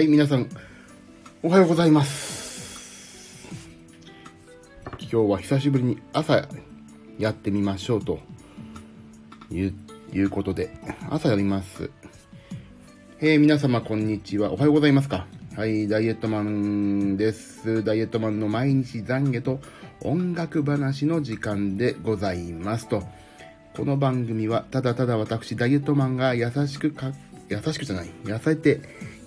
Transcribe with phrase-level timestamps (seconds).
[0.00, 0.48] はい、皆さん、
[1.42, 3.46] おはようございます。
[4.98, 6.48] 今日は久しぶりに朝
[7.18, 8.18] やってみましょうと
[9.50, 9.74] い
[10.18, 10.70] うことで、
[11.10, 11.90] 朝やります。
[13.20, 14.52] えー、皆様こんにちは。
[14.52, 15.26] おはようございますか。
[15.54, 17.84] はい、ダイエットマンです。
[17.84, 19.60] ダイエットマンの毎日懺悔と
[20.00, 23.02] 音楽話の時間でございますと。
[23.76, 27.12] この番組はただただ私ダイエットマンが優しくか、
[27.50, 28.80] 優しくじゃない、痩せて、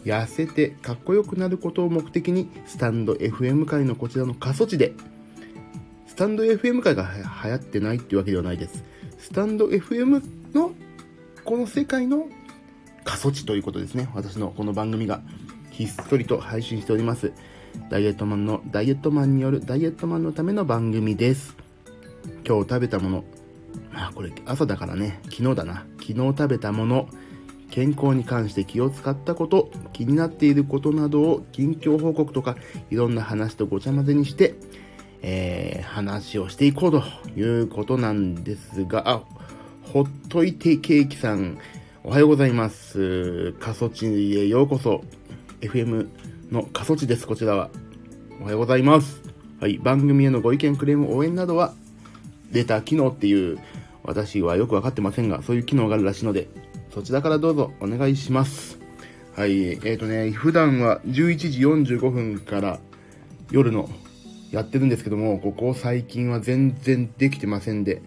[0.04, 4.94] 痩せてかっこよくなることを目的にスタンド FM 界のこちらの過疎地で
[6.14, 7.10] スタンド FM 界が
[7.44, 8.84] 流行ってないっていうわけではないです。
[9.18, 10.22] スタンド FM
[10.54, 10.72] の
[11.44, 12.28] この世界の
[13.04, 14.08] 過疎地ということですね。
[14.14, 15.22] 私のこの番組が
[15.72, 17.32] ひっそりと配信しております。
[17.90, 21.56] ダイエットマンのダイエットマンによるダイエットマンのための番組です。
[22.48, 23.24] 今日食べたもの。
[23.92, 25.20] まあこれ朝だからね。
[25.32, 25.86] 昨日だな。
[26.00, 27.10] 昨日食べたもの。
[27.74, 32.56] 健康に関して気を使ったこと、気になっていることなどを近況報告とか、
[32.92, 34.54] いろんな話とごちゃ混ぜにして、
[35.24, 37.04] えー、話をしていこうと
[37.36, 39.24] いうことなんですが、あ、
[39.92, 41.58] ほっといてケーキさん、
[42.04, 43.54] おはようございます。
[43.54, 44.06] 過疎地
[44.38, 45.04] へようこそ。
[45.62, 46.10] FM
[46.52, 47.72] の過疎地です、こちらは。
[48.40, 49.24] おはようございます。
[49.60, 51.74] はい、番組へのご意見、クレーム、応援などは、
[52.52, 53.58] レタ機能っていう、
[54.04, 56.50] 私はよくわかってませんが、そういう機能があるらしいので、
[56.94, 58.78] そちらからどうぞお願いします。
[59.36, 62.80] はい、えっ、ー、とね、普段は11時45分から
[63.50, 63.90] 夜の
[64.52, 68.04] やってるんですけども、ここ最近は全然できてませんで、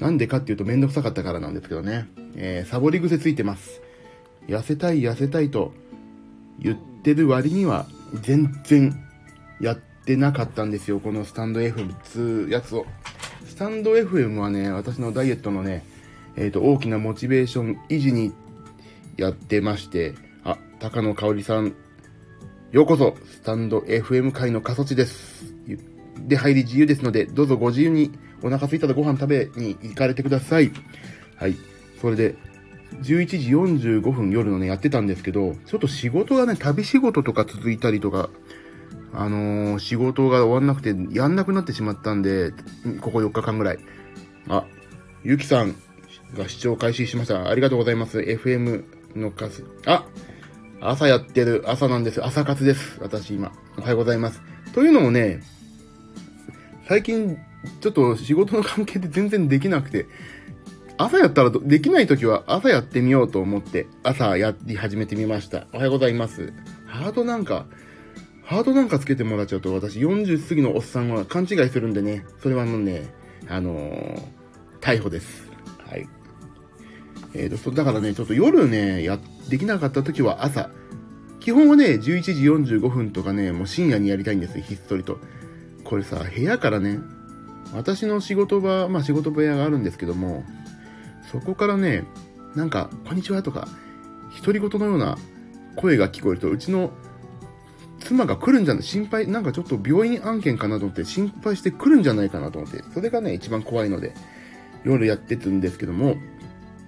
[0.00, 3.80] なんでかっていうとめんどくさかったからなんですけどね、えー、サボり癖ついてます。
[4.48, 5.72] 痩せたい痩せたいと
[6.58, 7.86] 言ってる割には
[8.22, 8.92] 全然
[9.60, 12.86] やってなかったんですよ、このスタンド FM つやつを。
[13.46, 15.84] スタンド FM はね、私のダイエットのね、
[16.36, 18.32] えっ、ー、と、大きなモチベーション維持に
[19.16, 20.14] やってまして、
[20.44, 21.74] あ、高野香織さん、
[22.72, 25.54] ようこそ、スタンド FM 界の過疎地です。
[26.26, 30.70] で、入り自由ですので、どうぞご自由にお腹空いたらご飯食べに行かれてください。
[31.36, 31.56] はい。
[32.00, 32.36] それで、
[33.02, 38.30] 11時45分夜のね、やってたんですけど、ちょっと仕事がね、旅仕事とか続いたりとか、
[39.12, 42.52] あのー、仕事が終わんなくて、やんなくなってしまったんで、
[43.00, 43.78] ここ4日間ぐらい。
[44.48, 44.64] あ、
[45.24, 45.74] ゆきさん、
[46.36, 47.48] が視聴開始しました。
[47.48, 48.18] ありがとうございます。
[48.18, 48.84] FM
[49.16, 49.66] の数。
[49.86, 50.06] あ
[50.80, 51.64] 朝やってる。
[51.66, 52.24] 朝なんです。
[52.24, 52.98] 朝活です。
[53.00, 53.52] 私今。
[53.76, 54.40] おはようございます。
[54.72, 55.42] というのもね、
[56.88, 57.36] 最近、
[57.80, 60.06] ちょっと仕事の関係で 全然できなくて、
[60.96, 65.66] 朝やったらできない時は朝やってみようと思って、朝やり始めてみました。
[65.72, 66.52] おはようございます。
[66.86, 67.66] ハートなんか、
[68.42, 73.12] ハートなんかつけてもらっちゃうと私40過ぎのおっさんは勘違いするんでね、それはもうね、
[73.48, 74.22] あのー、
[74.80, 75.48] 逮捕です。
[75.88, 76.08] はい。
[77.34, 79.18] えーと、だからね、ちょっと夜ね、や、
[79.48, 80.70] できなかった時は朝。
[81.38, 82.32] 基本はね、11時
[82.76, 85.18] 45分とかね、もう深夜にやりたいんですよ、ひっそりと。
[85.84, 86.98] これさ、部屋からね、
[87.74, 90.44] 私の仕事場、まあ仕事部屋があるんですけども、
[91.30, 92.04] そこからね、
[92.54, 93.68] なんか、こんにちはとか、
[94.40, 95.16] 独り言のような
[95.76, 96.90] 声が聞こえると、うちの
[98.00, 104.14] 妻が来るんじゃない、心配、なんかちょっと病院案件かなと思って心配して来るんじゃないかなと思って、それがね、一番怖いので、
[104.84, 106.16] 夜やってるんですけども、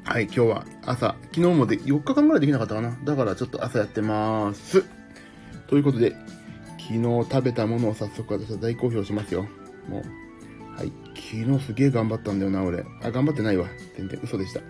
[0.04, 2.98] はい、今日は朝、昨日もで4日間ぐらいできなかったかな。
[3.04, 4.84] だからちょっと朝やってまーす。
[5.68, 6.16] ということで、
[6.76, 9.46] 昨日食べたものを早速私は大好評しますよ。
[9.88, 10.76] もう。
[10.76, 10.92] はい。
[11.14, 12.84] 昨日すげえ頑張ったんだよな、俺。
[13.00, 13.68] あ、頑張ってないわ。
[13.96, 14.60] 全然嘘でした。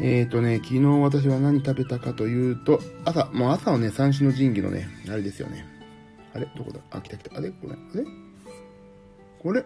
[0.00, 5.66] えーとね、昨日私は何食べたかというと、朝、もう朝はね、三種の神器のね、あれですよね。
[6.32, 6.48] あれ？
[6.56, 6.78] どこだ？
[6.92, 7.36] あ、来た来た。
[7.36, 7.50] あれ？
[7.50, 7.72] これ？
[7.72, 8.04] あれ？
[9.42, 9.64] これ？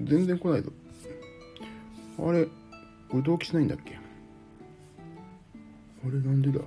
[0.00, 0.70] 全然来ないぞ。
[2.20, 2.46] あれ？
[3.10, 3.98] これ同期しないんだっけ？
[6.04, 6.60] あれなんでだ？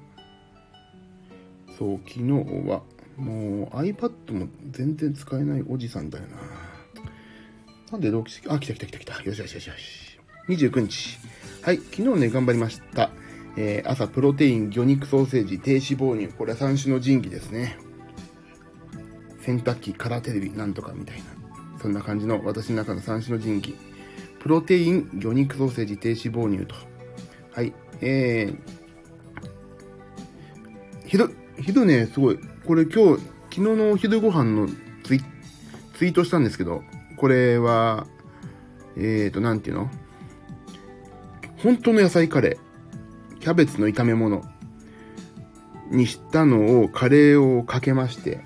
[1.78, 2.32] そう、昨日
[2.68, 2.84] は、
[3.18, 6.38] もう iPad も全然使えないおじさんだよな。
[7.92, 9.24] なんで同期して、あ、来た来た来た来た。
[9.24, 10.20] よしよしよしよし。
[10.48, 11.20] 29日。
[11.62, 13.12] はい、昨日ね、頑張りました。
[13.58, 16.34] えー、朝、プロテイン、魚肉ソーセージ、低脂肪乳。
[16.34, 17.78] これは三種の神器ですね。
[19.42, 21.24] 洗濯機、カラーテレビ、なんとかみたいな。
[21.82, 23.76] そんな感じの私の中の三種の神器。
[24.42, 26.74] プロテイン、魚肉ソーセージ、低脂肪乳と。
[27.54, 27.74] はい。
[28.02, 28.60] えー、
[31.06, 31.30] 昼、
[31.60, 32.40] 昼ね、すごい。
[32.66, 33.22] これ今日、
[33.52, 34.68] 昨日のお昼ご飯の
[35.04, 35.22] ツイ
[35.94, 36.82] ツイートしたんですけど、
[37.18, 38.08] これは、
[38.98, 39.92] えーと、なんていうの？
[41.58, 43.40] 本当の野菜カレー。
[43.40, 44.44] キャベツの炒め物
[45.92, 48.44] にしたのを、カレーをかけまして、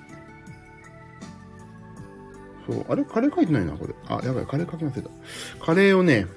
[2.67, 2.85] そう。
[2.89, 3.93] あれカレー書いてないな、これ。
[4.07, 5.09] あ、やばい、カレー書き忘れた。
[5.63, 6.27] カレーをね、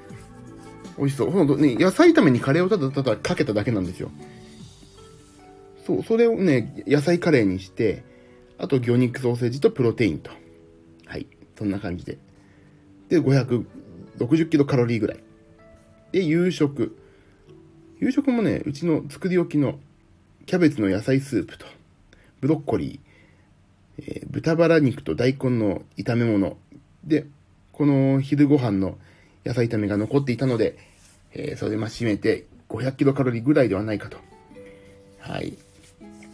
[0.98, 1.30] 美味しそう。
[1.30, 4.10] ほんとね、野菜炒めにカレーをただただかけただけなんですよ。
[5.86, 8.04] そう、それをね、野菜カレーにして、
[8.58, 10.30] あと魚肉ソーセージとプロテインと。
[11.06, 11.26] はい。
[11.56, 12.18] そんな感じで。
[13.08, 15.20] で、560キロカロリーぐらい。
[16.12, 16.96] で、夕食。
[18.00, 19.78] 夕食もね、うちの作り置きの
[20.46, 21.66] キャベツの野菜スープと、
[22.40, 23.07] ブロッコリー、
[23.98, 26.56] えー、豚バラ肉と大根の炒め物。
[27.04, 27.26] で、
[27.72, 28.98] この昼ご飯の
[29.44, 30.76] 野菜炒めが残っていたので、
[31.32, 34.18] えー、それま締めて500キロカロリーぐらいではないかと。
[35.18, 35.58] はい。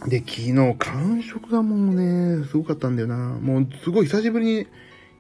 [0.08, 3.16] で、昨日、完食がもうね、すごかったんだよな。
[3.16, 4.66] もう、すごい久しぶりに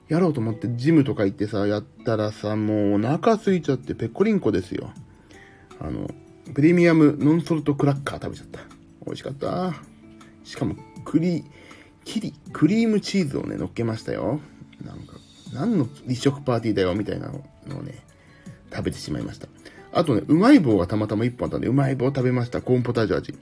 [0.08, 4.92] やろうと思って、ジムとか行ってさ、やったらさ、もうお腹空いちゃってペッコリンコですよ。
[5.80, 6.10] あの、
[6.52, 8.60] プレミアムノンソルトクラッカー食べちゃった。
[9.06, 9.74] 美味しかった。
[10.44, 11.18] しかも、ク
[12.04, 14.40] リ、キリ、クリームチーズをね、乗っけましたよ。
[14.84, 15.14] なんか、
[15.52, 18.04] 何の立食パーティーだよ、みたいなのをね、
[18.70, 19.48] 食べてしまいました。
[19.92, 22.60] あとね、うまい棒がたまたま1本あったんで、うまい棒食べました。
[22.60, 23.32] コーンポタージュ味。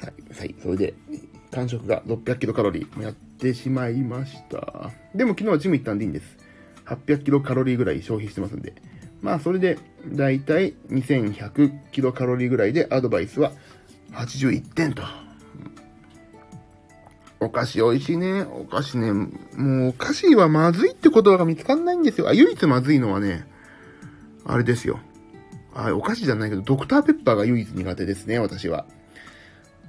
[0.00, 0.94] はい、はいそれで、
[1.50, 4.90] 完食が600キロカロリーやってしまいました。
[5.14, 6.36] でも昨日はジム行ったんでいいんです。
[6.86, 8.74] 800キロカロリーぐらい消費してますんで。
[9.20, 13.52] まあそれで、だいたい2100キロカロリーぐらいでアドバイスは
[14.12, 15.02] 81点と。
[17.40, 18.42] お菓子美味しいね。
[18.42, 19.28] お菓子ね、も
[19.86, 22.28] うお菓子はまずいって言葉が見つかんないんですよ。
[22.28, 23.46] あ、唯一まずいのはね、
[24.44, 25.00] あれですよ。
[25.74, 28.86] あ、お菓子じゃないけど、ドクターペッパーが唯一苦手ですね、私は。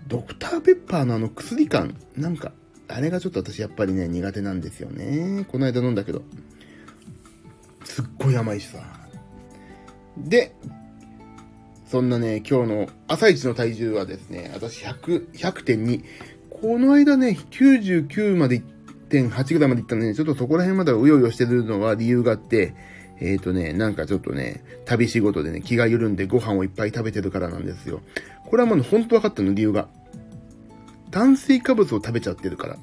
[0.08, 2.54] ドクターペッパーのあの薬感、なんか、
[2.88, 5.46] あれがちょっと私やっぱりね、苦手なんですよね。
[5.50, 6.24] この間飲んだけど。
[7.84, 8.80] すっごい甘いしさ。
[10.18, 10.56] で、
[11.86, 16.04] そんなね、今日の朝一の体重はですね、私100、100.2。
[16.62, 18.62] この間ね、99まで
[19.10, 22.76] 1.8ぐらいまでいったので、ね、ちょっとそこら辺までうようよしてるのは理由があって、
[23.20, 28.02] えっ、ー、とね、なんかちょっとね、旅仕事でね、気が緩んでご飯をいっぱい食べてるからなんですよ。
[28.46, 29.88] これはもう本当分かったの、理由が。
[31.10, 32.78] 炭水化物を食べちゃってるから。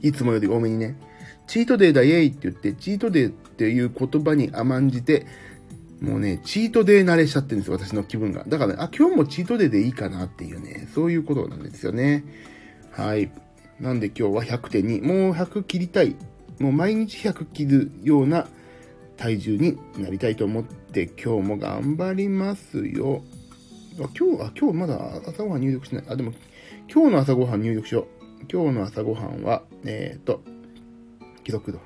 [0.00, 0.96] いつもより多めにね。
[1.48, 5.26] チートデーだイエイって言って、チートデーっていう言葉に甘んじて、
[6.00, 8.44] もうね、チートデー慣れしちゃってるんですよ、私の気分が。
[8.46, 12.24] だからね、あ、今日もチートデーでいいかなっていうね、そういうことなんですよね。
[12.98, 13.30] はい。
[13.78, 15.06] なんで今日は100.2。
[15.06, 16.16] もう100切りたい。
[16.58, 18.48] もう毎日100切るような
[19.16, 23.22] 体重になりたいと思って今日も頑張りますよ。
[24.00, 24.98] あ、今日、あ、今日まだ
[25.28, 26.04] 朝ごはん入力しない。
[26.08, 26.32] あ、でも、
[26.92, 28.06] 今日の朝ごはん入力しよう。
[28.52, 30.42] 今日の朝ごはんは、えっ、ー、と、
[31.46, 31.78] 既読度。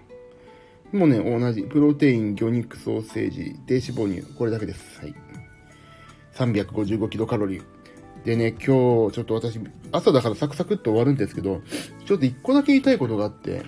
[0.96, 1.62] もうね、同じ。
[1.64, 4.34] プロテイン、魚肉ソーセージ、低脂肪乳。
[4.34, 4.98] これだけです。
[5.00, 5.14] はい。
[6.32, 7.71] 355キロカロリー。
[8.24, 9.58] でね、今日、ちょっと私、
[9.90, 11.60] 朝だからサクサクっと終わるんですけど、
[12.06, 13.62] ちょっと一個だけ言いたいことがあって、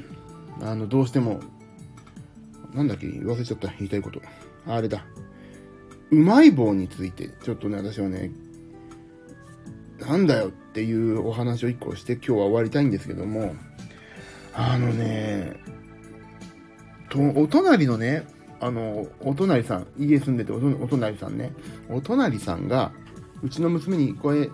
[0.61, 1.41] あの、どうしても
[2.75, 3.69] なんだっけ忘れちゃった。
[3.79, 4.21] 言いたいこと。
[4.67, 5.07] あれだ。
[6.11, 8.33] うまい棒について、ちょっとね、私はね、
[10.01, 13.55] なんだよっていうお話を一個して今日は終わりたいんですけども、
[14.53, 15.55] あのね、
[17.09, 18.27] と、お隣のね、
[18.61, 21.53] あの、お隣さん、家住んでてお隣さんね、
[21.89, 22.93] お隣さんが、
[23.45, 24.51] うちの娘に、これ、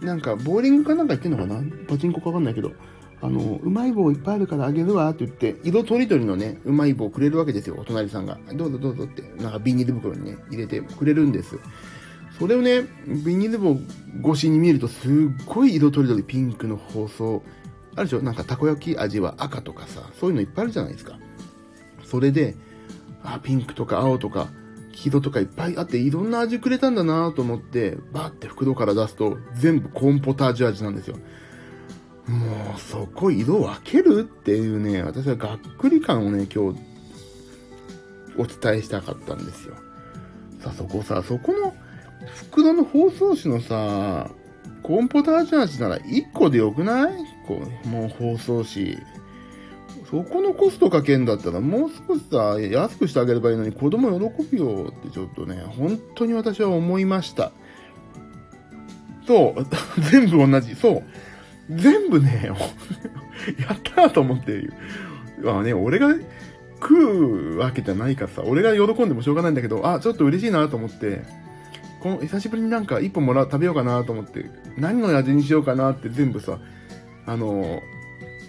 [0.00, 1.62] なんか、ボーリングかなんか言ってんのかな？
[1.86, 2.72] パチンコかわかんないけど、
[3.20, 8.36] あの、うまい棒いっぱいあるからあげるわって言って、色とりどりのね、うまい棒くれるわけですよ、お隣さんが。
[8.54, 11.56] どうぞどうぞって、なんかビニール袋にね、入れてくれるんです。
[12.36, 13.78] それをね、ビニール棒
[14.32, 15.12] 越しに見ると、すっ
[15.46, 17.42] ごい色とりどりピンクの包装。
[17.94, 18.22] あるでしょ？
[18.22, 21.16] なんかたこ焼き味は赤とかさ、そういうのいっぱいあるじゃないですか。
[22.04, 22.56] それで、
[23.22, 24.48] あ、ピンクとか青とか、
[24.92, 31.16] 黄色とかいっぱいあって、いろんな味くれたんだなと思って、バーって袋から出すと、全部コーンポタージュ味なんですよ。
[32.28, 36.78] もうそこ色分けるっていうね、私はがっくり感をね、今日
[38.38, 39.74] お伝えしたかったんですよ。
[40.60, 41.74] さあそこさ、そこの
[42.24, 44.30] 袋の包装紙のさ、
[44.82, 47.12] コーンポタージュ味なら1個でよくない？
[47.46, 48.96] こうもう包装紙。
[50.12, 57.50] そこのコストかけんだったらもう少しさ、安くしてあげればいいのに子供喜ぶよってちょっとね、本当に私は思いました。
[59.26, 59.66] そう、
[60.10, 60.74] 全部同じ。
[60.76, 61.02] そう。
[61.70, 62.50] 全部ね、
[63.58, 64.74] やったーと思ってる、
[65.42, 66.14] まあね、俺が
[66.82, 71.22] 食うわけじゃないからさ、俺が喜んでもしょうがないんだけど、あ、ちょっと嬉しいなと思って、
[72.00, 74.44] この久しぶりになんか一本もらう、食べようかなと思って、
[74.76, 76.58] 何の味にしようかなって全部さ、
[77.24, 77.80] あの、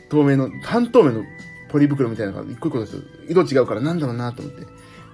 [0.09, 1.23] 透明の、半透明の
[1.73, 4.65] ポリ袋みたいなのが一個一個です色違うからなんだろうなと思って。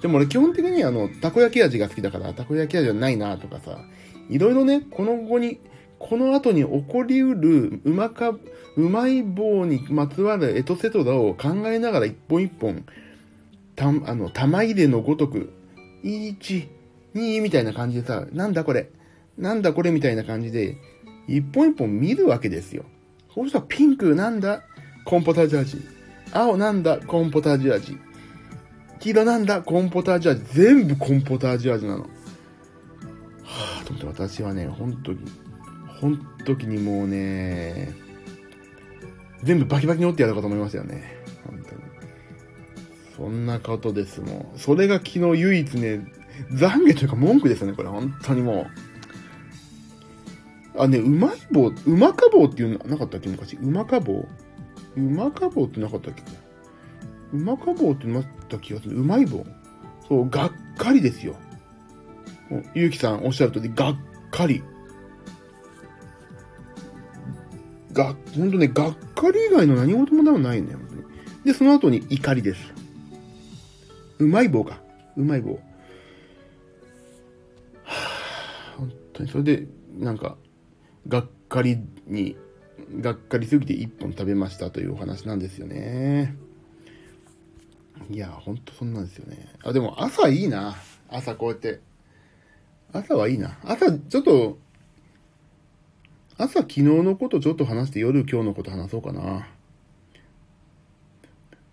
[0.01, 3.79] でも俺基本的にあの、たこ焼き味が好きだから、たこ焼き味はないなとかさ、
[4.29, 5.59] いろいろね、この後に
[5.97, 8.35] この後に起こりうるうまか、
[8.75, 12.85] うまい棒にまつわるエトセトラを考えながら一本一本、
[13.75, 15.51] た、あの、玉入れのごとく、
[16.03, 16.67] 1、
[17.15, 18.89] 2みたいな感じでさ、なんだこれ、
[19.37, 20.75] なんだこれみたいな感じで
[21.27, 22.83] 一本一本見るわけですよ。
[23.33, 24.63] そうしたらピンクなんだ？
[25.05, 25.98] コンポタージュ味。
[26.31, 27.97] 青なんだコーンポタージュ味。
[28.99, 30.43] 黄色なんだコーンポタージュ味。
[30.53, 32.01] 全部コーンポタージュ味なの。
[32.01, 35.19] はぁ、と思って私はね、本当に、
[35.87, 37.93] 本時にもうね、
[39.43, 41.17] 全部バキバキに折ってやろうかと思いましたよね。
[41.45, 41.81] 本当に。
[43.15, 44.57] そんなことですもん。
[44.57, 46.11] それが昨日唯一ね、
[46.51, 47.89] 懺悔というか文句ですよね、これ。
[47.89, 48.67] 本当にも
[50.75, 50.81] う。
[50.81, 53.29] あ、ね、うまい棒、うまか棒っていうのなかったっけ？
[53.29, 53.55] 昔。
[53.55, 54.25] うまか棒？
[54.95, 56.23] うまか棒ってなかったっけ？
[57.33, 58.97] うまか棒ってなった気がする。
[58.97, 59.45] うまい棒
[60.07, 61.35] そう、がっかりですよ。
[62.73, 63.97] ゆうきさんおっしゃる通り、がっ
[64.31, 64.63] かり。
[67.93, 70.75] が、ほんとね、がっかり以外の何事もないね。
[71.45, 72.73] で、その後に怒りです。
[74.17, 74.81] うまい棒か。
[75.15, 75.53] うまい棒。
[75.53, 75.59] は
[77.83, 79.67] あ、本当に、それで、
[79.97, 80.37] なんか、
[81.07, 82.35] がっかりに、
[83.01, 86.35] がっかりすぎて一本食べましたというお話なんですよね。
[88.09, 89.53] いや、ほんとそんなんですよね。
[89.63, 90.75] あ、でも朝いいな。
[91.09, 91.79] 朝こうやって。
[92.91, 93.57] 朝はいいな。
[93.63, 94.57] 朝、ちょっと、
[96.37, 99.47] 朝昨日のことちょっと話して夜今日のこと話そうかな。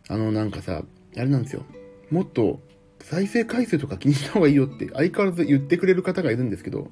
[0.08, 0.82] あの、なんかさ、
[1.16, 1.64] あれなんですよ。
[2.10, 2.60] もっと
[3.00, 6.90] 再生回数とか気にした方がいいよって相変わらず言ってくれる方がいるんですけど、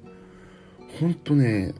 [0.99, 1.73] ほんとね、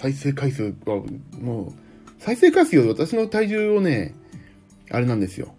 [0.00, 1.02] 再生回数は
[1.40, 1.72] もう、
[2.18, 4.14] 再生回数より私の体重をね、
[4.90, 5.54] あれなんですよ。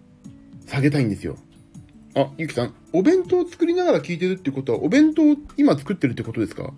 [0.66, 1.36] 下げたいんですよ。
[2.16, 5.22] あ、ゆきさん、お弁当作りながら聞いてるってことは、お弁当
[5.56, 6.72] 今作ってるってことですか？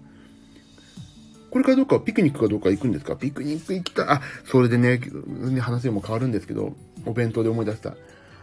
[1.51, 3.17] これからどうかピクニックかどうか行くんですか？
[3.17, 4.13] ピクニック行きた。
[4.13, 5.01] あ、それでね、
[5.61, 7.97] 話も変わるんですけど、お弁当で思い出した。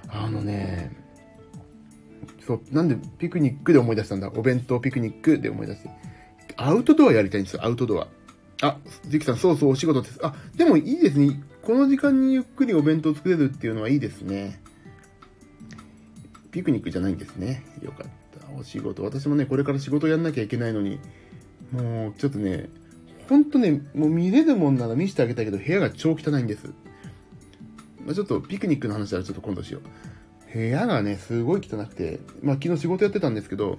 [0.07, 0.91] あのね、
[2.47, 4.31] そう、なんでピクニックで思い出したんだ？
[4.35, 5.89] お弁当ピクニックで思い出して。
[6.57, 8.07] アウトドアやりたいんですよ、アウトドア。
[8.61, 8.77] あ、
[9.07, 10.19] ジキさん、そうそう、お仕事です。
[10.23, 11.41] あ、でもいいですね。
[11.63, 14.61] この時間にゆっくりお弁当作れるっていうのはいいですね。
[16.51, 17.63] ピクニックじゃないんですね。
[17.81, 18.07] よかっ
[18.39, 18.51] た。
[18.59, 19.03] お仕事。
[19.03, 20.99] 私もね、これから仕事やんなきゃいけないのに、
[21.71, 22.69] もう、ちょっとね、
[23.29, 26.67] ほんとね、もう見れるもんなら見せてあげたいけど、部屋が超汚いんです。
[28.05, 30.53] まあ、ちょっとピクニックの話はちょっと今度しよう。
[30.53, 33.77] 部屋がね、すごい汚くて、まあ昨日仕事やってたんですけど、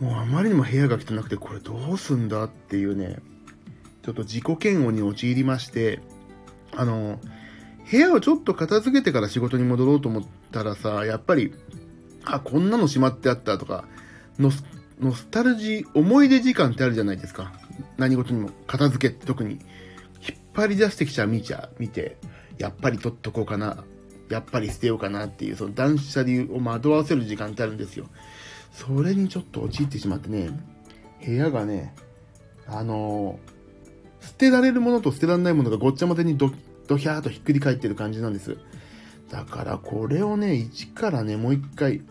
[0.00, 3.18] もうあまりにも部屋が汚くて、これどうすんだっていうね、
[4.02, 6.00] ちょっと自己嫌悪に陥りまして、
[6.76, 7.18] あの、
[7.90, 11.52] 部屋をちょっと片付けてから仕事に戻ろうと思ったらさ、やっぱり、
[12.24, 13.84] あ、こんなのしまってあったとか、
[14.38, 14.64] ノス
[15.00, 17.52] ノスタルジー、思い出時間ってあるじゃないですか。
[17.96, 18.50] 何事にも。
[18.66, 19.52] 片付けって特に。
[19.52, 19.60] 引っ
[20.52, 22.18] 張り出してきちゃう見ちゃ、見て、
[22.58, 23.82] やっぱり取っとこうかな、
[24.28, 28.06] やっぱり捨てようかなっていう、その断捨離を惑わせる時間ってあるんですよ。
[28.72, 30.50] それにちょっと陥ってしまってね、
[31.24, 31.94] 部屋がね、
[32.66, 33.49] あのー、
[34.20, 36.50] 捨てられるものと捨てられないものがごっちゃ混ぜにド
[36.86, 38.56] ドヒャーとひっくり返ってる感じなんです。
[39.30, 42.02] だからこれをね、一からね、もう一回、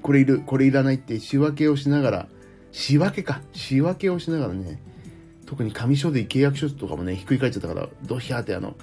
[0.00, 2.28] これいる、これいらないって仕分けをしながら、
[2.70, 4.80] 仕分けか、仕分けをしながらね、
[5.46, 8.76] 特に紙書類契約書とかもね、ひっくり返っちゃったから、ドヒャーってあの、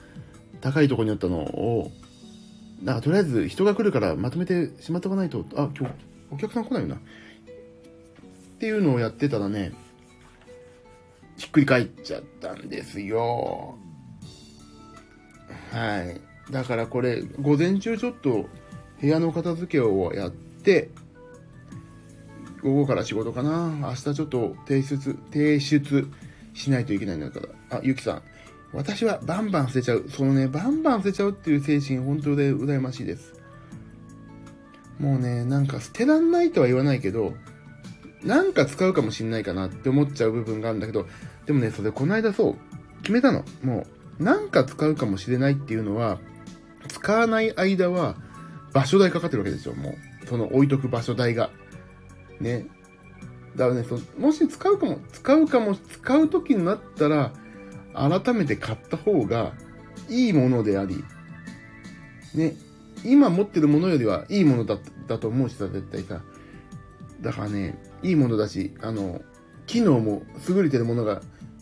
[0.62, 1.92] 高いとこにあったのを、
[2.84, 5.94] なんかとりあえず人が来るからまとめてしまっておかないと、あ、今日
[6.32, 6.96] お客さん来ないよな。
[6.96, 7.00] っ
[8.60, 9.72] ていうのをやってたらね、
[11.50, 13.76] っくり返っちゃったんですよ。
[15.72, 16.52] はい。
[16.52, 18.48] だからこれ、午前中ちょっと
[19.02, 20.92] 部屋の片付けをやって、
[22.62, 23.70] 午後から仕事かな。
[23.82, 26.08] 明日ちょっと提出、提出
[26.54, 27.78] しないといけないんだから。
[27.78, 28.22] あ、ゆきさん。
[28.72, 30.06] 私はバンバン捨てちゃう。
[30.10, 33.34] そのね、バンバン捨てちゃうっていう精神、本当で羨ましいです。
[35.00, 37.34] もうね、なんか捨てらんないとは言わないけど、
[38.24, 41.08] なんか使うかもしんないかなって思っちゃう部分があるんだけど、
[41.50, 43.44] でもね、それこの間そう、決めたの。
[43.64, 43.88] も
[44.20, 46.20] う、なんか使うかもしれないっていうのは、
[46.88, 48.18] 使わない間は、
[48.72, 50.28] 場所代かかってるわけですよ、もう。
[50.28, 51.50] その置いとく場所代が。
[52.40, 52.68] ね。
[53.56, 57.34] だからね、そもし使うかも、使うかも、使う時になったら、
[57.96, 59.54] 改めて買った方が
[60.08, 61.04] いいものであり、
[62.36, 62.58] ね、
[63.04, 64.78] 今持ってるものよりはいいものだ
[65.08, 66.22] だと思うしさ、絶対さ。
[67.22, 69.24] だからね、いいものだし、あの、
[69.70, 71.22] 機能も優れてるものが、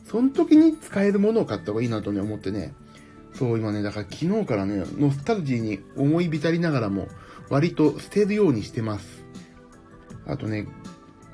[0.09, 2.73] その時に使えるものを買った方がいいなとね、思ってね。
[3.33, 7.09] そう、今ね、だから昨日からね、ノスタルジーに思い浸りながらも、
[7.49, 9.25] 割と捨てるようにしてます。
[10.25, 10.69] あとね、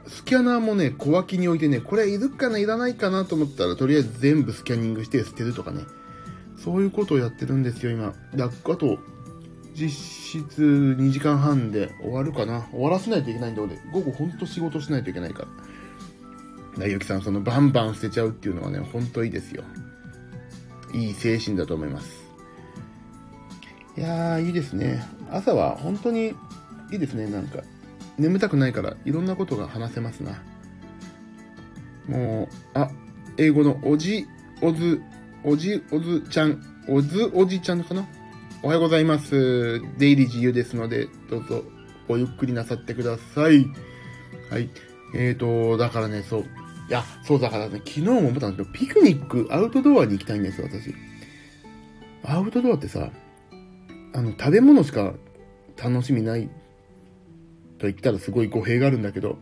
[0.08, 5.84] スキャナーもね、小脇に置いてね、これいるかないらないかなと思ったら、とりあえず全部スキャニングして捨てるとかね。
[6.58, 8.14] そういうことをやってるんですよ、今。
[8.34, 8.98] で、あと、
[9.76, 12.66] 実質2時間半で終わるかな。
[12.72, 15.48] 終わらせないといけないんで、俺、午後ほんと仕事しないといけないから。
[16.78, 19.64] だゆきさん、そのバンバン捨てちゃうっていうのはね、ほんといいですよ。
[20.94, 22.24] いい精神だと思います。
[23.98, 25.04] いやー、いいですね。
[25.32, 26.30] 朝は本当に
[26.92, 27.60] いいですね、なんか。
[28.18, 30.42] 眠たくないから、いろんなことが話せますな。
[32.08, 32.90] もう、あ、
[33.38, 34.26] 英語のおじ、
[34.62, 35.02] おず、
[35.44, 38.06] おじ、おずちゃん、おずおじちゃんかな？
[38.62, 39.80] おはようございます。
[39.98, 41.64] 出入り自由ですので、どうぞ
[42.08, 43.66] ごゆっくりなさってください。
[44.50, 44.70] はい。
[45.16, 46.46] えーと、だからね、そう。
[46.94, 50.94] や、そうだからね、昨日も思ったんですけど、ピクニック、アウトドアに行きたいんですよ、私。
[52.24, 53.10] アウトドアってさ、
[54.14, 55.14] あの、食べ物しか
[55.82, 56.48] 楽しみない
[57.80, 59.40] と言ったらすごい語弊があるんだけど、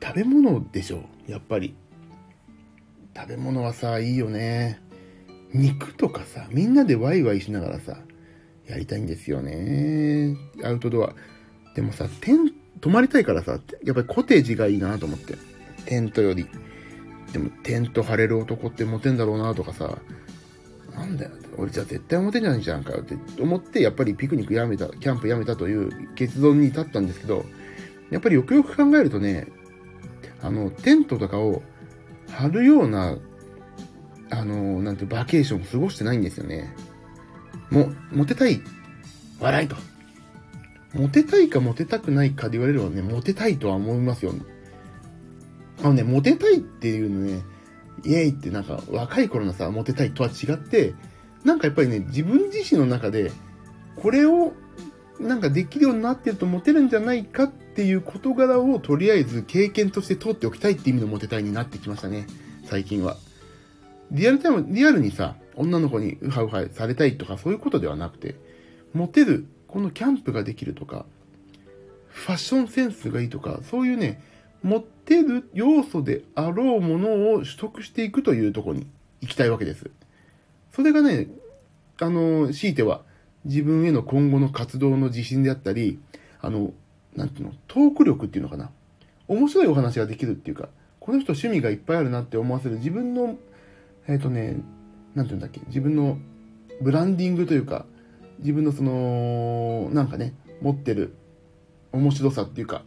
[0.00, 1.74] 食べ物でしょ、やっぱり。
[3.16, 4.80] 食べ物はさ、いいよね。
[5.52, 7.98] 肉とかさ、みんなでワイワイしながらさ、
[8.68, 10.36] やりたいんですよね。
[10.62, 11.14] アウトドア。
[11.74, 15.49] でもさ、テン、泊まりたいからさ、やっぱりコテージがいいなと思って。
[15.86, 16.46] テントより。
[17.32, 19.98] でも、テント張れる男ってモテんだろうなとかさ、
[20.94, 27.44] なんだよ、俺じゃ絶対モテないじゃんかよって思って、やっぱりピクニックやめた、キャンプやめたという結論に至ったんですけど、
[28.10, 29.46] やっぱりよくよく考えるとね、
[30.42, 31.62] あの、テントとかを
[32.30, 33.16] 張るような、
[34.30, 36.74] あの、なんてバケーションを過ごしてないんですよね。
[37.70, 38.60] も、モテたい。
[39.38, 39.76] 笑いと。
[40.94, 44.34] モテたいかモテたくないかで言われればね、モテたいとは思いますよ。
[45.82, 47.42] あのね、モテたいっていうのね、
[48.04, 50.94] イエイってなんか若い頃のさ、モテたいとは違って、
[51.44, 53.32] なんかやっぱりね、自分自身の中で、
[53.96, 54.52] これを
[55.18, 62.26] なんかできるようになってるとモテるんじゃないかっていう事柄をとりあえず経験として通っておきたいって意味のモテたいになってきましたね。
[62.64, 63.16] 最近は。
[64.10, 68.36] リアルタイム、リアルにさ、女の子にウハウハされたいとかそういうことではなくて、
[68.92, 71.06] モテる、このキャンプができるとか、
[72.08, 74.22] ファッションセンスがいいとか、そういうね、
[74.62, 78.86] 持ってる要素であろうものを取得していくというところに
[79.20, 79.90] 行きたいわけです。
[80.72, 81.26] それがね、
[82.00, 83.02] あの、強いては
[83.44, 85.98] 自分への今後の活動の自信であったり、
[86.40, 86.72] あの、
[87.16, 88.70] なんていうの、トーク力っていうのかな。
[89.26, 90.68] 面白いお話ができるっていうか、
[91.00, 93.36] この人趣味がいっぱいあるなって思わせる自分の、
[94.06, 94.58] えっ、ー、とね、
[95.16, 96.18] なんていうんだっけ、自分の
[96.80, 97.84] ブランディングというか、
[98.38, 101.16] 自分のその、なんかね、持ってる
[101.90, 102.84] 面白さっていうか、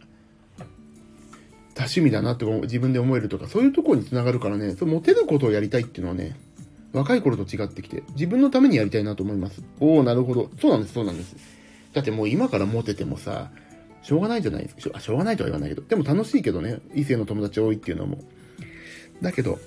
[1.74, 6.36] 多趣味だなって自分で思えるとか、そういうところにつながるからね、そモテることをやりたいっていうのはね、
[6.92, 9.62] 若い頃と違ってきて、自分のためにやりたいなと思います。
[9.80, 10.50] おおなるほど。
[10.60, 11.34] そうなんです、そうなんです。
[11.92, 13.50] だってもう今からモテてもさ、
[14.02, 15.00] しょうがないじゃないですか。
[15.00, 15.82] しょうがないとは言わないけど。
[15.82, 18.18] でも楽しいけどね、異性の友達多いっていうのも。
[19.20, 19.58] だけど、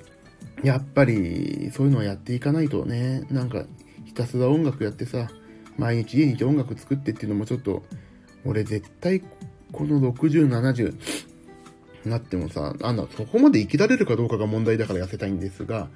[0.64, 3.66] やっぱり、そういうのはやっていかないとね、なんか、
[4.06, 5.28] ひたすら音楽やってさ、
[5.78, 7.84] 毎日家にいて音楽作ってっていうのもちょっと、
[8.46, 9.22] 俺絶対、
[9.72, 10.96] この60、70、
[12.10, 15.90] なってもさ、あの、そこまで生きられるかどうかが問題だから痩せたいんですが、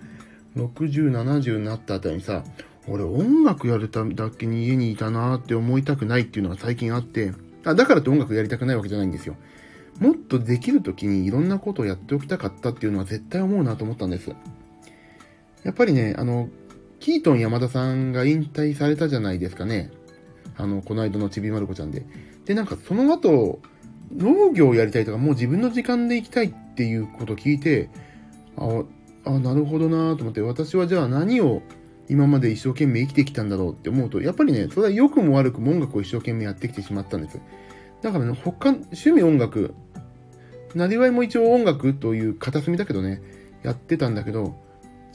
[0.55, 2.43] 60、70になったあたりにさ、
[2.87, 9.35] 俺音楽やるただけに家にいたなって思いたくないっていうのが最近あって、あだからって音楽やりたくないわけじゃないんですよ。
[9.99, 14.33] もっとできる時にいろんなことをやっておきたかったっていうのは絶対思うなと思ったんです。
[15.63, 16.49] やっぱりね、あの、
[16.99, 19.91] キートン山田さんが引退されたじゃないですかね。
[20.57, 22.05] あの、この間のちびまる子ちゃんで。
[22.45, 23.59] で、なんかその後、
[24.15, 27.89] 農業をやりたいとか、もう自分の時間で行きたいっていうことを聞いて、
[28.57, 28.83] あ、
[29.25, 31.61] あなるほどなと思って、私はじゃあ何を
[32.09, 37.39] 今まで一生懸命生きてきたんだろうって思うと、やっぱりね、それは良くも悪くも音楽を一生懸命やってきてしまったんです。
[38.01, 39.73] だからね、他、趣味音楽、
[40.75, 43.21] なりわいも一応音楽という片隅だけどね、
[43.63, 44.55] やってたんだけど、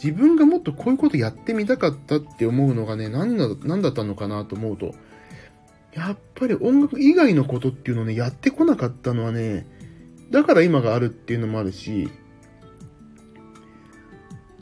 [0.02, 4.94] 自分がもっとこういうことやってみたかったって思うのがね、何だ何だったのかなと思うと、
[5.96, 9.66] やっぱり音楽以外のことっていうのをね、やってこなかったのはね、
[10.30, 12.10] だから今があるっていうのもあるし、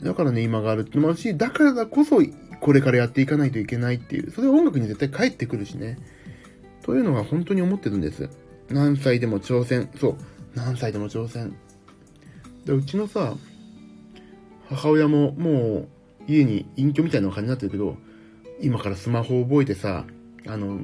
[0.01, 2.21] だからね、今があるっていうのもあるし、だからこそ、
[2.61, 5.99] これからやっていかないといけないっていう、それは音楽に絶対返ってくるしね。
[6.83, 8.29] というのは本当に思ってるんです。
[8.69, 9.89] 何歳でも挑戦。
[9.99, 10.15] そう。
[10.53, 11.53] 何歳でも挑戦。
[12.63, 13.35] で、うちのさ、
[14.69, 15.87] 母親もも
[16.29, 17.97] う家に隠居みたいな感じになってるけど、
[18.61, 20.05] 今からスマホを覚えてさ、
[20.47, 20.79] あの、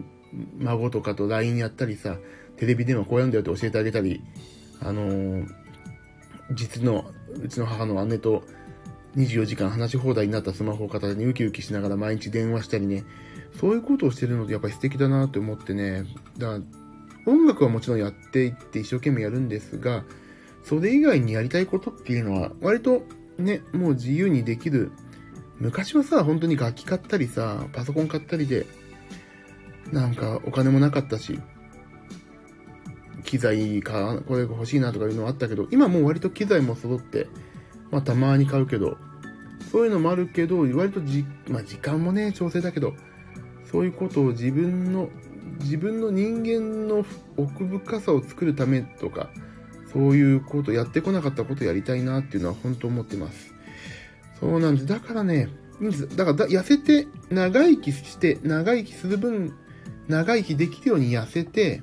[0.60, 2.18] 孫とかと LINE やったりさ、
[2.58, 4.22] テレビ電話こうやるんだよって教えてあげたり、
[4.82, 5.48] あのー、
[6.54, 7.06] 実の、
[7.42, 8.44] うちの母の姉と
[9.16, 13.04] 24時間話し放題になったスマホを片手にウキウキしながら毎日電話したりね、
[13.60, 16.06] そういうことをしてるのってやっぱり素敵だなって思ってね、
[16.38, 16.62] だから
[17.26, 20.04] 音楽はもちろんやっていって一生懸命やるんですが、
[20.64, 23.04] それ以外にやりたいことっていうのは割と
[23.38, 24.92] ね、もう自由にできる。
[25.60, 28.66] 昔はさ、本当に楽器買ったりさ、パソコン買ったりで、
[29.92, 31.40] なんかお金もなかったし、
[33.24, 37.28] 機材か、これ欲しいなとかいうのはあったけど、今もう割と機材も揃って、
[37.92, 38.98] まあたまに買うけど、
[39.72, 42.94] そういうのもあるけど、割とじ、まあ時間もね、調整だけど、
[43.72, 45.10] そういうことを自分の、
[45.60, 47.06] 自分の人間の
[47.38, 49.30] 奥深さを作るためとか、
[49.94, 53.54] そういうこと、やってこなかったことをやりたいなっていうのは本当思ってます。
[54.40, 54.88] そうなんです。
[54.88, 55.50] だからね、
[56.16, 59.54] だから痩せて、長生きして、長生きする分、
[60.08, 61.82] 長生きできるように痩せて、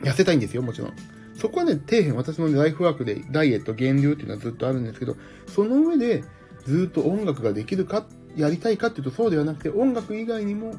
[0.00, 0.92] 痩せたいんですよ、もちろん。
[1.36, 6.24] そこはね、底辺、私の、ライフワークでダイエット、減量っていうのはずっとあるんですけど、その上で、
[6.64, 8.04] ずっと音楽ができるか、
[8.36, 10.74] やりたいかっていうとそうではなくて、音楽以外にも、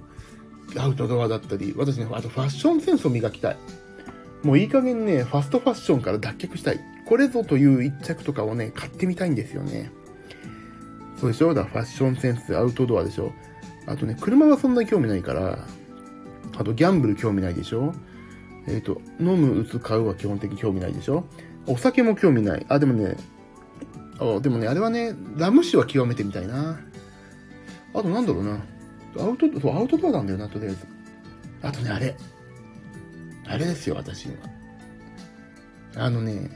[0.77, 3.57] アウトドアだったり、私ね、あとファッションセンスを磨きたい。
[4.43, 6.79] もういい加減ね、ファストファッションから脱却したい。
[7.07, 9.91] これぞという一着とかをね、買ってみたいんですよね。
[11.19, 11.53] そうでしょ？
[11.53, 13.33] だからファッションセンス、アウトドアでしょ？
[13.87, 15.65] あとね、車はそんなに興味ないから、
[16.59, 17.93] あとギャンブル興味ないでしょ？
[18.67, 21.23] えっ、ー、と、飲む、打つ、買うは基本的に興味ないでしょ？
[21.65, 22.65] お酒も興味ない。
[22.67, 23.15] あ、でもね、
[24.19, 26.77] あでもね、あれはね、ラム酒は極めてみたいな。
[27.93, 28.59] あとなんだろうな。
[29.17, 30.85] アウト、そう、アウトドアなんだよな、とりあえず。
[31.61, 32.15] あとね、あれ。
[33.47, 34.35] あれですよ、私今。
[35.95, 36.49] あのね、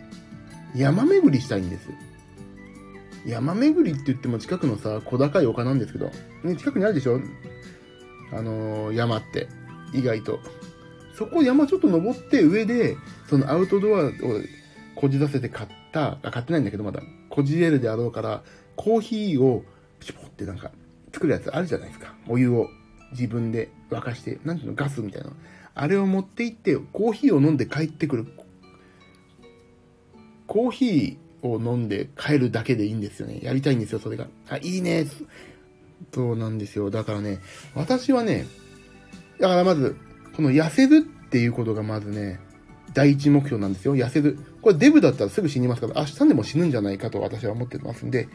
[0.75, 1.87] 山巡りしたいんです。
[3.25, 6.11] 山巡りって言っても近くのさ、小高い丘なんですけど、
[6.43, 7.21] ね、近くにあるでしょ？
[8.33, 9.47] あのー、山って、
[9.93, 10.39] 意外と。
[11.15, 12.97] そこ山ちょっと登って上で、
[13.29, 14.11] そのアウトドアを
[14.95, 18.43] こじ出せて買った、あ、買ってないんだけどまだ、こじれるであろうから、
[18.75, 19.63] コーヒーを、
[19.99, 20.71] シュポってなんか、
[21.13, 22.13] 作るやつあるじゃないですか。
[22.27, 22.67] お湯を
[23.11, 25.31] 自分で沸かして、なんていうの、ガスみたいな。
[25.75, 28.25] あれを持って行って、コーヒーを飲んで帰ってくる。
[30.47, 33.39] コーヒーを飲んで帰るだけでいいんですよね。
[33.41, 34.27] やりたいんですよ、それが。
[34.49, 35.07] あ、いいね。
[36.13, 36.89] そうなんですよ。
[36.89, 37.39] だからね、
[37.75, 38.45] 私はね、
[39.39, 39.95] だからまず、
[40.35, 42.39] この痩せるっていうことがまずね、
[42.93, 43.95] 第一目標なんですよ。
[43.95, 44.37] 痩せる。
[44.61, 48.27] これデブだったらすぐ死にますから、明日でも死ぬんじゃないかと私は思ってますんで、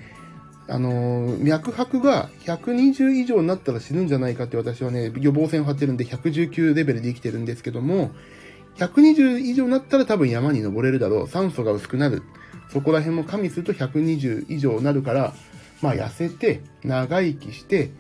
[0.70, 8.11] あのー、脈拍が120以上になったら死ぬんじゃないかって私はね、予防線を張ってるんで119レベルで生きてるんですけども、
[8.76, 11.28] 120以上になったら多分山に登れるだろう。
[11.28, 12.22] 酸素が薄くなる。
[12.70, 15.34] そこら辺も加味すると120以上になるから、
[15.80, 17.90] まあ痩せて、長生きして、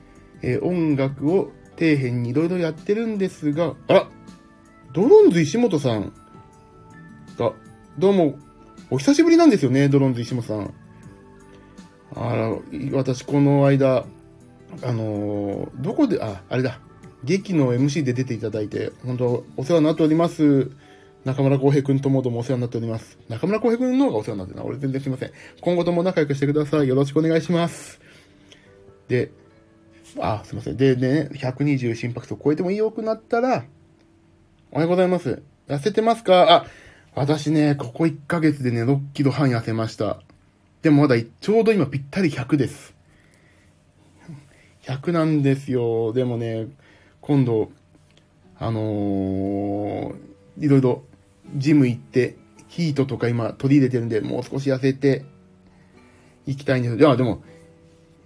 [0.42, 4.08] えー、音楽を底辺にいろいろやってるんですが、あら
[4.92, 6.12] ドロンズ石本さん
[7.38, 7.52] が、
[7.98, 8.38] どうも、
[8.90, 10.74] お久しぶりなんですよね、ドロンズ石本さん。
[12.16, 12.56] あら、
[12.92, 14.06] 私この間、
[14.82, 16.80] あのー、どこで、あ、あれだ、
[17.22, 20.70] 劇の MC で出ていただいて、本当お世話になっております。
[21.24, 23.18] 中村浩平君ともどもお世話になっております。
[23.28, 24.64] 中村浩平君の方がお世話になってるな。
[24.64, 25.32] 俺全然すいません。
[25.60, 26.88] 今後とも仲良くしてください。
[26.88, 28.00] よろしくお願いします。
[29.08, 29.30] で、
[30.20, 30.76] あ、すいません。
[30.76, 33.64] で、ね、120心拍数を超えても良くなったら、
[34.70, 35.42] おはようございます。
[35.68, 36.50] 痩せてますか？
[36.50, 36.66] あ、
[37.14, 40.20] 私ね、ここ1ヶ月でね、6キロ半痩せました。
[40.82, 42.94] でもまだちょうど今ぴったり100です。
[44.82, 46.12] 100なんですよ。
[46.12, 46.68] でもね、
[47.20, 47.70] 今度、
[48.58, 50.14] あのー、
[50.58, 51.02] いろいろ
[51.56, 52.36] ジム行って、
[52.68, 55.24] ヒートとか今取り入れてるんで、もう少し痩せて
[56.46, 57.42] いきたいんですいや、でも、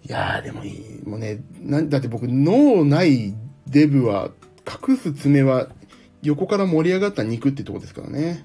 [0.04, 1.00] いやーでもいい。
[1.04, 3.34] もうね、なだって僕、脳ない
[3.68, 4.30] デブは、
[4.66, 5.68] 隠す爪は、
[6.22, 8.44] 横から盛り上がった肉ってとこですからね。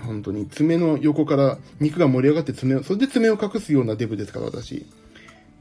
[0.00, 4.86] 本当に、爪の横から肉が盛り上がって爪を、それで爪を隠すようなデブですから、私。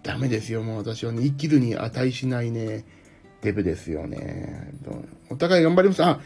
[0.03, 2.85] ダメですよ、もう私はね、生きるに値しないね、
[3.41, 4.71] デブですよね。
[5.29, 6.03] お互い頑張ります。
[6.03, 6.19] あ、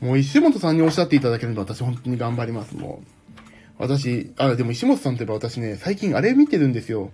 [0.00, 3.06] もう石本さんにおっしゃっていただけると私本当に頑張ります、もう。
[3.78, 7.10] 私、あ、でも石本さんといえば私ね、最近あれ見てるんですよ。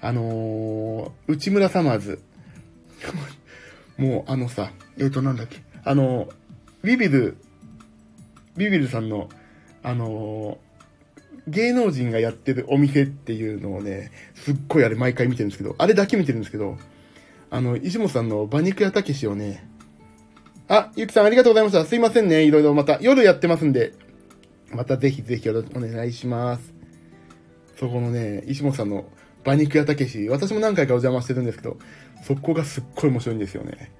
[0.00, 2.22] あのー、内村サマーズ。
[3.98, 5.58] もう、あのさ、えっ、ー、と、なんだっけ。
[5.84, 6.32] あのー、
[6.82, 7.36] ビビル、
[8.56, 9.28] ビビルさんの、
[9.82, 16.78] あのー、芸能人がやってるお店っていうのをね、すっごいあれ毎回見てるんですけど、あれだけ見てるんですけど、
[17.50, 19.66] あの、石本さんの馬肉屋たけしをね、
[20.68, 21.84] あ、ゆきさんありがとうございました。
[21.84, 22.44] すいませんね。
[22.44, 23.92] いろいろまた夜やってますんで、
[24.72, 26.72] またぜひぜひよろしくお願いします。
[27.76, 29.04] そこのね、石本さんの
[29.44, 31.78] 馬肉屋たけし、私も何回かお邪魔してるんですけど、
[32.24, 33.92] そこがすっごい面白いんですよね。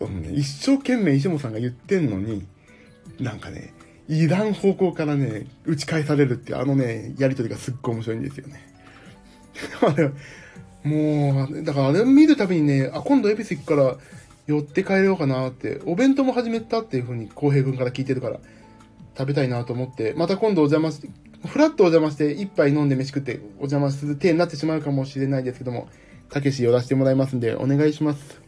[0.00, 2.46] うん、一生懸命石本さんが言ってんのに、
[3.18, 3.74] なんかね、
[4.08, 8.66] いらん方向からね、打ち返されるっていう、あのね、やりとりがすっごい面白いんですよね。
[10.82, 13.98] もう、だからあれを見るたびにね、あ、今度恵比寿行くから
[14.46, 18.40] 寄って帰ろうかなって、お弁当も始めたっていう風に浩平君から聞いてるから、
[19.16, 21.02] 食べたいなと思って、また今度お邪魔し、
[21.46, 25.88] ふらっとお邪魔して一杯飲んで飯食ってお邪魔する手になってしまうかもしれないですけども、
[26.28, 28.40] たけし寄らせてもらいますんで、お願いします。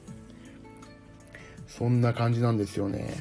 [1.67, 3.15] そんな感じなんですよね。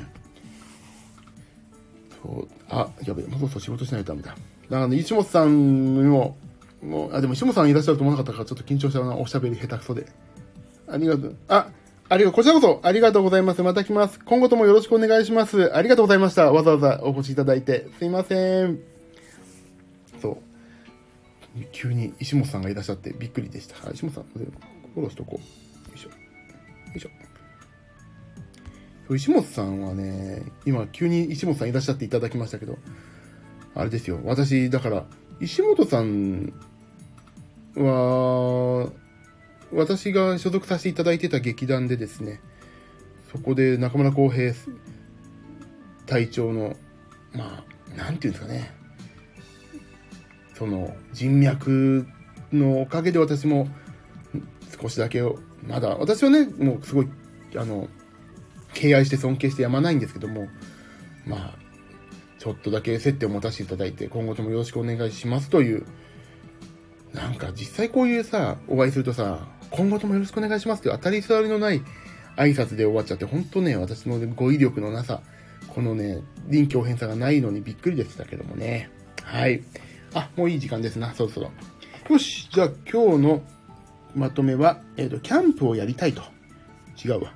[2.22, 4.30] そう、あ、やべえ、もうそろそ仕事しないとダメだ。
[4.30, 6.38] だからね、石本さんにも、
[6.84, 10.06] もう、あ、でも石本さんいらっしゃると思わなかったから、ちょっと緊張したな、おしゃべり下手くそで。
[10.88, 11.36] ありがとう。
[11.48, 11.70] あ、
[12.10, 12.36] ありがとう。
[12.36, 13.64] こちらこそ、ありがとうございます。
[13.64, 14.20] また来ます。
[14.20, 15.76] 今後ともよろしくお願いします。
[15.76, 16.52] ありがとうございました。
[16.52, 17.88] わざわざお越しいただいて。
[17.98, 18.91] すいません。
[20.22, 20.38] そう。
[21.72, 23.76] 急に石本さんがいらっしゃってびっくりでした。
[23.92, 25.90] 石本さん、フォローしとこう。
[25.90, 26.10] よいしょ。
[26.10, 26.16] よ
[26.96, 27.10] いしょ。
[29.16, 32.78] 石本さんはね、今急に石本さんいらっしゃっていただきましたけど、
[33.76, 34.20] あれですよ。
[34.24, 35.06] 私、だから、
[35.40, 36.54] 石本さん
[37.76, 38.90] は、
[39.74, 42.42] 私が所属させていただいてた劇団でですね、
[43.32, 44.54] そこで中村浩平
[46.06, 46.76] 隊長の、
[47.34, 48.74] まあ、なんていうんですかね、
[50.62, 52.06] その人脈
[52.54, 53.68] のおかげで私も
[54.80, 55.24] 少しだけ
[55.68, 57.08] まだ、私はね、もうすごい、
[57.58, 57.88] あの、
[58.76, 60.50] 敬愛して尊敬してやまないんですけども、
[61.26, 61.58] まあ、
[62.38, 65.84] ちょっとだけ接点を持たせていただいて、今後ともよろしくお願いしますという、
[67.12, 71.82] なんか実際こういうさ、お会いするとさ、今後ともよろしくお願いしますって当たり障りのない
[72.38, 75.24] 挨拶で終わっちゃって、本当ね、私の語彙力のなさ、
[75.70, 78.92] このね、臨機応変さがないのにびっくりでしたけどもね。
[79.24, 79.64] はい。
[80.14, 81.52] あ、もういい時間ですな、そろそろ。
[82.10, 83.42] よし、じゃあ今日の
[84.16, 86.22] まとめは、えっ、ー、と、キャンプをやりたいと。
[87.04, 87.34] 違うわ。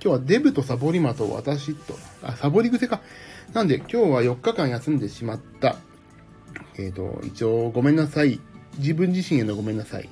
[0.00, 3.00] 日はデブとサボりマと私と、あ、サボり癖か。
[3.52, 5.76] なんで今日は4日間休んでしまった。
[6.78, 8.40] えっ、ー、と、一応ごめんなさい。
[8.78, 10.08] 自分自身へのごめんなさい。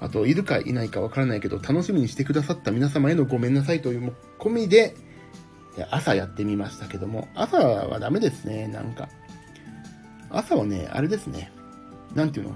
[0.00, 4.94] あと、いるかいないかわからないけど、楽しみにしてくださった皆様へのごめんなさいという込みで、
[5.90, 9.08] 朝やってみましたけども、朝はダメですね、なんか。
[10.36, 11.52] 朝はね、あれですね。
[12.14, 12.54] なんていうの？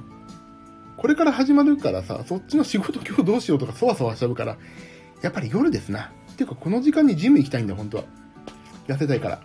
[0.96, 4.56] これから始まるからさ、そっちの仕事今日どうしようとかそわそわしちゃうから、
[5.22, 6.12] やっぱり夜ですな。
[6.38, 8.04] ていうか、この時間にジム行きたいんだ、本当は。
[8.86, 9.40] 痩せたいから。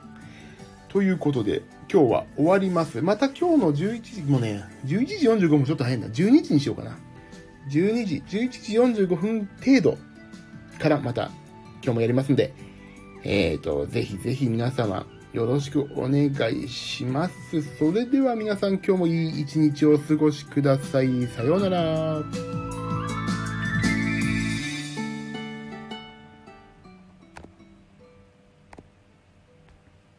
[0.88, 3.02] ということで、今日は終わります。
[3.02, 6.08] また今日の11時もね、11時45もちょっと早いんだ。
[6.08, 6.98] 12時にしようかな。
[7.70, 8.50] 12時、11
[8.96, 9.98] 時45分程度
[10.80, 11.32] からまた
[11.84, 12.54] 今日もやりますんで、
[13.24, 17.62] えっ、ー、と、ぜひぜひ皆様よろしくお願いします。
[17.78, 21.26] それでは皆さん今日もいい一日をお過ごしください。
[21.28, 22.63] さようなら。